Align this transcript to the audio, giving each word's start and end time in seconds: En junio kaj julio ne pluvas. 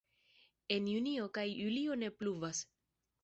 En 0.77 0.87
junio 0.93 1.27
kaj 1.37 1.45
julio 1.51 1.99
ne 2.05 2.11
pluvas. 2.21 2.63